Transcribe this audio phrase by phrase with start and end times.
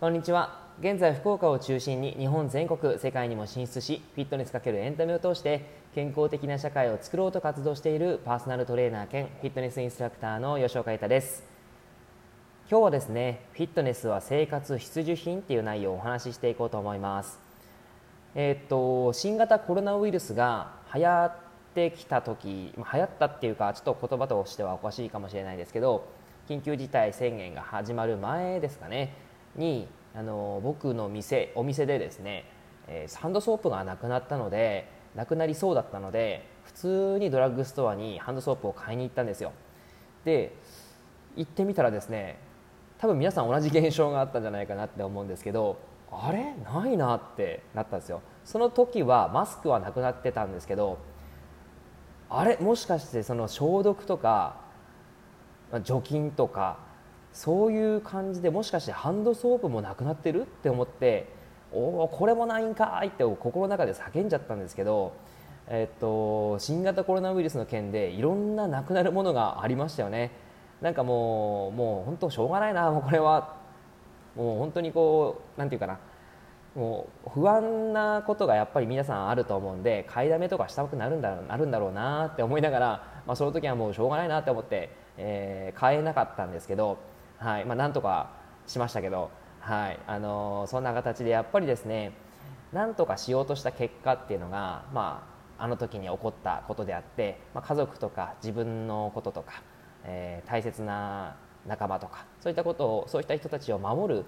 [0.00, 0.58] こんにちは。
[0.80, 11.44] 現在福岡を中心に日本全国世界にも進出しフィットネスかけるエンタメを通して健康的な社会を作ろうと活動しているパーソナルトレーナー兼フィットネスインストラクターの吉岡太です。
[12.70, 17.38] 今日はですねフィットネスは生活必需品っていう内容をお話ししていこうと思います。
[18.34, 21.32] えー、っと新型コロナウイルスが流行っ
[21.74, 26.08] てきた時流行ったっていうかちょっと言葉としてはおかしいかもしれないですけど
[26.48, 29.28] 緊急事態宣言が始まる前ですかね。
[29.56, 32.44] にあの僕の店お店でですね、
[32.88, 39.52] えー、ハンドソープがなくなったのでなくなりそうだったので普通にドラッグストアにハンドソープを買いに行ったんですよ。
[40.24, 40.54] で
[41.36, 42.38] 行ってみたらですね
[42.98, 45.78] 多分皆さん同じ現象があったんじゃないかなって思うんですけど
[46.12, 46.54] あれ？
[46.64, 48.20] ないなってなったんですよ。
[48.44, 50.98] その時はマスクはなくなってたんですけど
[52.28, 52.56] あれ？
[52.58, 54.56] もしかしてその消毒とか
[55.84, 56.78] 除菌とか
[57.32, 61.28] そういう感じでもしかしてハンドソープもなくなってるって思って
[61.72, 65.12] おおこれもないんかいって心の中で叫んじゃったんですけど、
[65.68, 70.32] えっと、新型コロナウイルスの件でいろんななくなるものがありましたよね。
[70.80, 73.60] なんかもうもう本当しょうがないなもうこれは。
[74.36, 75.98] もう本当にこうなんていうかな。
[76.74, 86.98] もう不安なことがやっぱり皆さんあると思うんで買いだめとかしたくなるんだなるんだろうなって思いながら、まあ、その時はもうしょうがないなって思って、えー、買えなかったんですけど
[87.40, 87.64] はい。
[87.64, 88.30] まあ、なんとか
[88.66, 89.98] しましたけど、はい。
[90.06, 92.12] あのそんな形でやっぱりですね
[92.72, 95.26] なんとかしようとした結果っていうのが、ま
[95.58, 99.62] あ、あの時に起こったことであって、まあ、家族とか自分のこととか、
[100.04, 104.24] えー、大切な仲間とかそういったことをそういった人たちを守る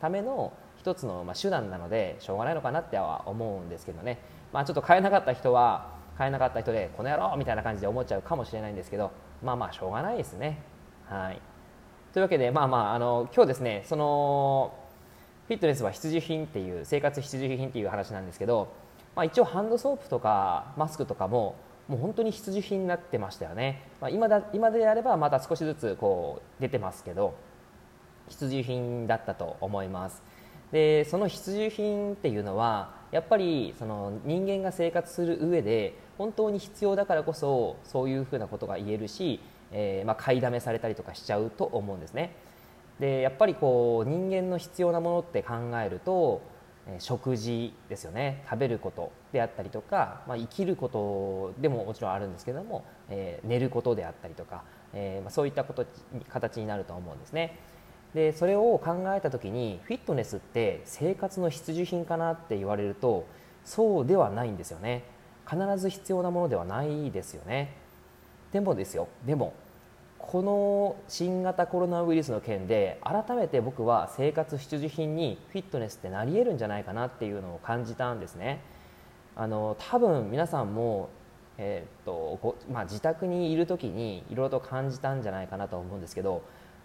[0.00, 4.18] ための一つのまあ手段なのでしょうがないのかなっては思うんですけどね、
[4.52, 9.10] まあ、ちょっと買えなかった人は買えなかった人でこの野郎みたいな感じで思っちゃうかもしれないんですけど
[9.42, 10.62] まあまあしょうがないですね。
[11.06, 11.49] はい。
[12.12, 14.74] というわけで、まあまあ、あの今日ですねその
[15.46, 18.72] フィットネスは必需品っていう生活必需品っていう話なんですけど、
[19.14, 27.34] まあ、一応ハンドソープとかマスクとかももう本当に必需品になってましたよね、まあ、今だ今であればまた少しずつこう出てますけど
[28.28, 30.22] 必需品だったと思います。
[30.72, 39.40] でその必需品っていうのはやっぱりその人間が生活する上で本当に必要だからこそそういうふうなことが言えるし
[39.72, 42.34] えー、まあ、買いだめされたりとかしちゃうと思うんですね。
[42.98, 46.42] でやっぱりこう人間の必要なものって考えると、
[46.86, 48.44] え、食事ですよね。
[48.48, 55.86] 食べることであったりとか、まあ、生きることでももちろんあるんですけども、えー、寝ることであったりとか、えまあ、そういったこと
[56.28, 57.58] 形になると思うんですね。
[58.14, 63.24] でそれを考えた時にフィットネスって生活の必需品かなって言われると
[63.64, 65.04] そうではないんですよね。
[65.48, 67.76] 必ず必要なものではないですよね。
[68.52, 69.08] でもですよ。
[69.26, 69.52] でも
[70.18, 78.60] この新型コロナウイルスの件で改めて僕は生活必需品にフィットネスってなり得るんじゃないかなっていうのを感じたんですね。
[79.34, 81.08] あの多分皆さんも、
[81.58, 86.42] えー、っとまあ、自宅にいる時にいろいろと感じたんじゃないかなと思うんですけど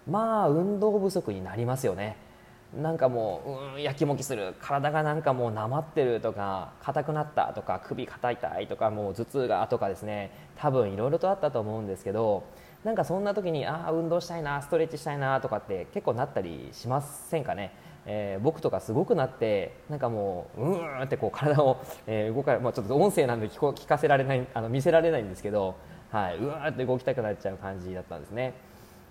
[0.09, 2.18] まあ運動不足になりますよね。
[2.81, 3.41] なんかも
[3.74, 4.53] う、うん、やきもきする。
[4.59, 10.31] 体がなんかもうなまってるとか硬くなったとか首硬いたいとかもう頭痛がとかですね。
[10.58, 12.44] 多分いろいろとあったと思うんですけど
[12.84, 17.74] なんかそんな時にああ運動したいなストレッチしたいなとかって結構なったりしませんかね、
[18.06, 25.75] えー、僕とかすごくなってなんかもううーんってこう体を、えー、動か、まあ、ちょっと音声なんで聞こ聞かせられないあの見せられないんですけど、
[26.12, 28.53] はい、うわーって動きたくなっちゃう感じだったんですね。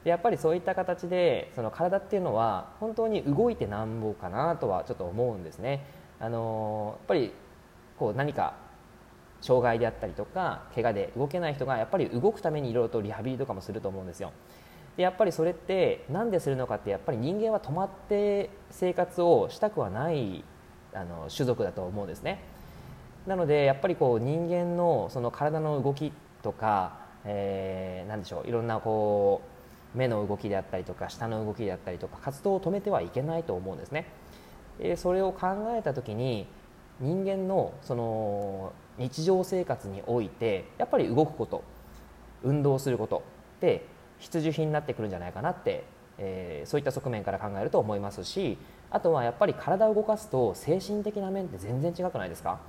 [0.04, 5.86] やっぱりそういった形でその体っていうのは本当に動いてなんぼかなとはちょっと思うんですね。
[6.20, 7.32] あのやっぱり
[7.98, 8.54] こう何か
[9.40, 14.32] 障害であったりとか怪我で動けない人がやっぱり動くためにいろいろとリハビリとかもすると思うんですよ。
[14.96, 20.44] でやっぱりそれって何でするのかってやっぱり人間は止まって生活をしたくはない
[20.92, 22.42] あの種族だと思うんですね。
[23.26, 29.53] なのでやっぱりこう人間のその体の動きとか、えー、何でしょういろんなこう
[29.94, 34.06] 目の動きであったりとか舌の動きであったりとか活動を止めてはいけないと思うんですね。
[34.78, 35.46] でそれを考
[35.78, 36.46] えた時に
[37.00, 41.62] 人間のその日常生活においてやっぱり動くこと
[42.42, 43.22] 運動すること
[43.58, 43.86] って
[44.18, 45.84] 必需品になってくるんじゃないかなって、
[46.18, 48.58] えー、そういった側面から考えると思いますし
[48.90, 52.60] あとはやっぱり体を動かすと精神的な面って全然違くないですか？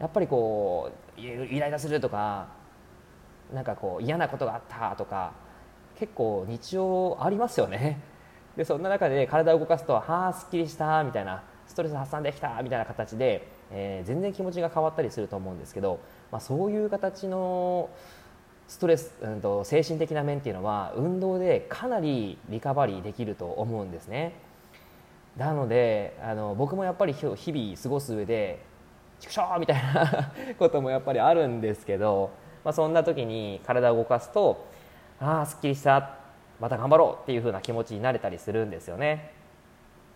[0.00, 2.48] やっぱりこうイライラするとか
[3.52, 5.32] なんかこう嫌なことがあったとか
[5.98, 8.00] 結構日常ありますよね。
[8.56, 15.98] でそんな中で体を動かすとはあすっきりしたみたいなストレス発散できたみたいな形で、えー、全然気持ちが変わったりすると思うんですけど、
[16.30, 17.90] まあ、そういう形の
[18.68, 24.34] ストレス、うんと、精神的な面っていうのは運動でかなりリカバリーできると思うんですね。
[25.36, 28.60] なのであの僕もやっぱり日々過ごす上で
[29.18, 32.30] ちくしょうみたいな こともやっぱりあるんですけど、
[32.62, 34.64] まあ、そんな時に体を動かすと
[35.20, 36.16] ああすっきりした。
[36.60, 39.32] また頑張ろうっていう風な気持ちになれたりするんですよね。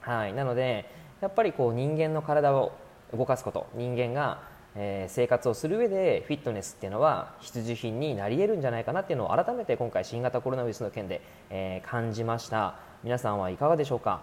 [0.01, 0.91] はい、なので
[1.21, 2.73] やっぱりこう人間の体を
[3.13, 3.67] 動かすこと。
[3.75, 4.43] 人間が、
[4.77, 12.77] えー、生活をする上でフィットネスっていうのは必需品になり得るんじゃないかなっていうのを改めて今回新型コロナウイルスの件で、えー、感じました。
[13.03, 14.21] 皆さんはいかがでしょうか？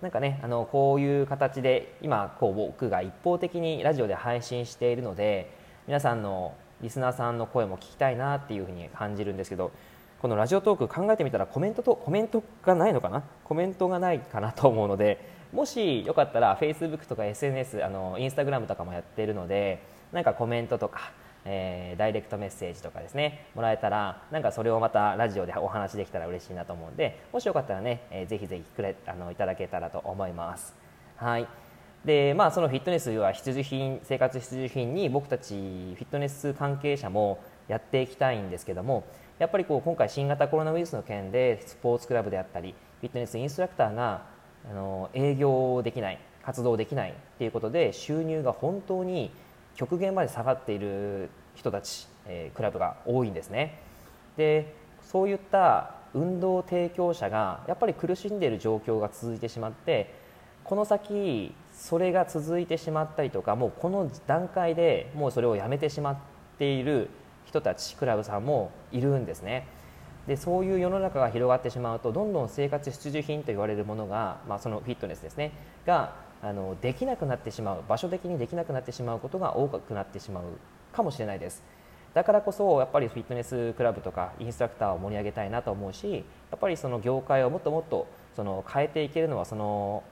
[0.00, 5.54] なんかねあのこういう形で今こう僕が一方的にラジオで配信しているので
[5.86, 9.70] 皆さんのリスナーさんの声も聞きたいなっていうふうに感じるんですけど
[10.20, 13.22] このラジオトーク考えてみたらコメントとコメントがないのかな？
[13.44, 15.18] コメントがないかなと思うので
[15.52, 19.82] もしよかったら Facebook とか SNS あのインスタグラムとかもやってるので
[20.12, 21.12] なんかコメントとか、
[21.44, 30.74] えー、ダイレクトメッセージとかですねもらえたらなんかそれをまたラジオでお話できたら嬉しいなと思うんでもしよかったらね、えー、ぜひぜひくれあのいただけたらと思います。
[31.16, 31.46] はい
[32.04, 37.38] でまあ、そのフィットネスは必需品生活必需品に僕たちフィットネス関係者も
[37.68, 39.04] やっていきたいんですけども
[39.38, 44.22] やっぱりこう今回新型コロナウイルスの件でスポーツクラブであったりフィットネスインストラクターが
[44.70, 49.30] あの営業できない活動できないっていうことで収入が本当に
[49.76, 53.78] 極限まで下がっている人たち、えー、クラブが多いんですね。
[54.38, 60.14] でそういった運動提供者がやっぱり苦しんでいる状況が続いてしまって
[60.64, 66.16] この先それが続いてしまったりとかもうこの段階でもうそれをやめてしまっ
[66.58, 67.08] ている
[67.46, 69.66] 人たちクラブさんもいるんですね。
[70.26, 75.52] でそういう世の中が広がってしまうとどんどん生活必需品と言われるものが、まあ、そのフィットネスですね。
[75.86, 76.12] が
[76.42, 80.44] あのできなくなってしまう場所的にできなくなってしまうことが多くなってしまう
[80.94, 81.62] かもしれないです。
[82.12, 90.02] だからこそやっぱりフィットネスクラブとかインストラクターを盛り上げたいなと思うしやっぱりその業界をもっともっとその変えていけるのはその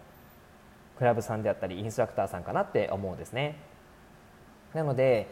[0.99, 3.57] クラブさんであったりインストラクターさんかなって思うんですね。
[4.75, 5.29] なので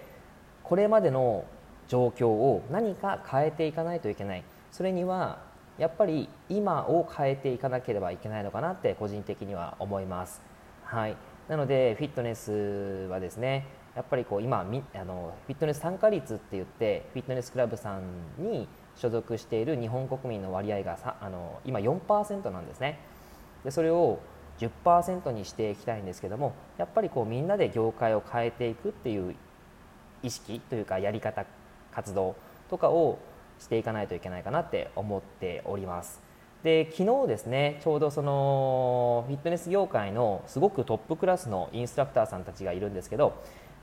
[0.63, 1.45] これまでの
[1.89, 4.45] 状況を何か変えていかないといけない。
[4.71, 5.39] それには
[5.79, 10.41] やっぱり今を変えていかなければいけないのかなって個人的には思います。
[10.85, 11.17] はい、
[11.49, 13.67] なのでフィットネスはですね
[13.97, 14.65] やっぱりこう今あ
[15.05, 18.03] のフィットネス参加率って言ってフィットネスクラブさん
[18.39, 23.01] に所属している日本国民の割合がさあの今4%なんですね。
[23.65, 24.21] でそれを
[24.59, 29.35] 10%にしていきたいんですけどもやっぱりこうみんなで業界を変えていくっていう
[30.23, 31.45] 意識というかやり方
[31.93, 32.37] 活動
[32.69, 33.19] とかを
[33.59, 36.21] していかないといけないかなって思っております。
[36.63, 43.41] で昨日ですねちょうどそのフィットネス業界のすごくトップクラスのインストラクターさんたちがいるんですけど、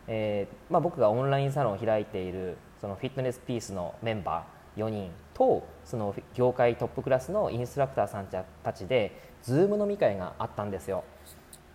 [0.07, 9.11] えー、まあ、僕がオンラインサロンを開いているそのフィットネスピースのメンバー4人とその業界トップクラスのインストラクターさんたちで
[9.43, 11.03] Zoom 飲み会があったんですよ。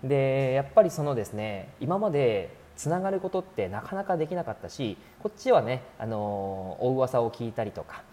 [0.02, 8.04] でやっぱりそのですね今までつながることってなかなかできなかったしこっちはねあのお噂を聞いたりとか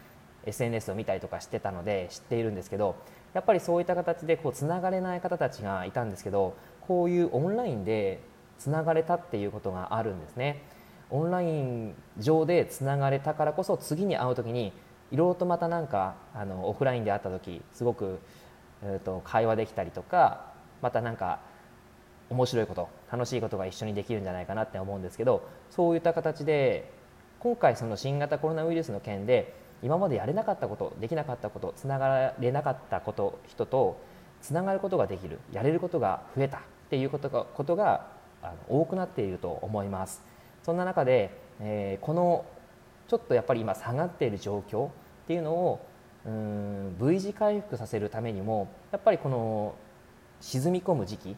[0.45, 2.95] SNS を見たりとかしてたので知っているんですけど
[3.33, 8.19] やっぱりそういった形でこうつながれない方たちがいたんですけどこういうオンラインで
[8.57, 10.63] つながれたっていうことがあるんですね。
[11.11, 14.73] オンライン上でつながれたからこそ次に会う時に
[15.11, 18.19] いろいろとまたなんかあのオフラインで会った時すごく、
[18.83, 21.39] えー、と会話できたりとかまたなんか
[22.29, 26.91] 面白いこと楽しいことが一緒にできるんじゃないかなって思うんですけどそういった形で
[27.39, 34.01] 今回その新型コロナウイルスの件で今までやれなかったことできなかったことつながれなかったこと人と
[34.41, 38.07] つながることができるやれることが増えたっていうことがことが
[38.67, 40.21] 多くなっていると思います。
[40.63, 42.45] そんな中で、えー、この
[43.07, 44.89] ちょっとやっぱり今下がっている状況
[45.25, 45.85] っていうのを
[46.25, 49.75] うん V 字回復させるためにもやっぱりこの
[50.39, 51.35] 沈み込む時期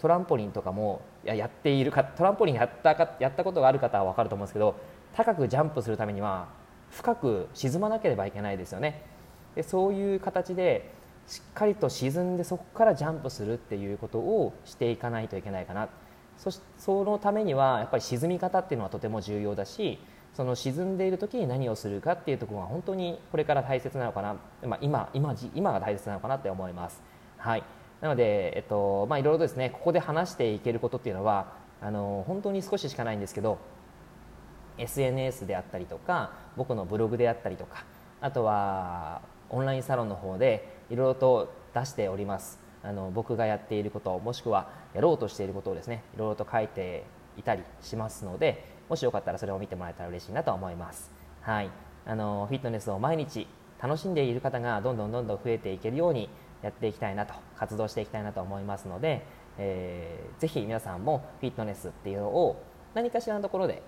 [0.00, 4.76] トランポリンとかもややっているかトランポリンやったかやったことがある方は分かると思うんですけど
[5.14, 6.48] 高くジャンプするためには
[6.90, 9.02] 深く沈まなければいけないですよね。
[9.54, 10.92] でそういう形で
[11.26, 15.88] しっかりと沈んでそこからジャンプするっていうことをしていかないといけないかな。
[16.36, 19.98] そしそのためにはやっぱり沈み方っていうのはとても重要だし
[20.36, 27.02] その沈んでいる時に何をするかっていうところが本当にこれから大切なのかな、まあ、今今今が大切なのかなって思います。
[27.38, 27.64] はい。
[28.02, 33.58] なので、えっとまあ、いろいろですねここで話していけることっていうのはあの本当に少ししかないんですけど
[34.76, 37.86] SNS であったりとか僕のブログであったりとか
[38.20, 42.58] あとはオンラインサロンの方でいろいろと出しております。
[42.82, 47.04] あの僕がやっていることもしくはやろうとしていることをですねいろいろと書いて
[47.38, 51.10] いたりしますのでもしよかったらそれを見てもらえたら嬉しいなと思います。
[51.40, 51.70] はい、
[52.06, 53.46] あのフィットネスを毎日
[53.80, 56.28] 楽しんでいる方がどんどんどんどん増えていけるように
[56.62, 59.24] やっていきたいなと活動していきたいなと思いますので、
[59.58, 62.62] えー、ぜひ皆さんもフィットネスっていうのを
[62.94, 63.82] 何かしらのところで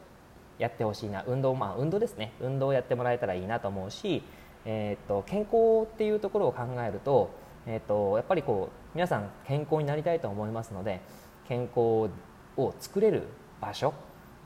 [0.59, 1.25] やってほしいな。
[1.27, 2.33] 運動まあ運動ですね。
[2.41, 4.23] 運動をやってもらえたらいいなと思うし、
[4.65, 7.31] えーと、健康っていうところを考えると,、
[7.67, 11.01] えーと、やっぱりこう皆さん健康になりたいと思いますので
[11.47, 12.11] 健康
[12.57, 13.23] を作れる
[13.61, 13.95] 場所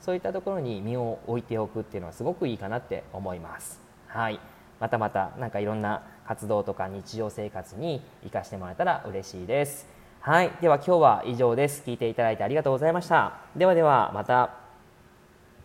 [0.02, 3.80] そういったところに身を置いておくっていうのはすごくいいかなって思います。
[4.08, 4.38] はい
[4.78, 9.86] またまた何かいろんな活動とか日常生活に生かしてもらえたら嬉しいです。
[10.20, 11.84] はい、では今日は以上です。
[11.86, 13.38] 聞いていただいてありがとうございました。
[13.56, 14.61] ではではまた。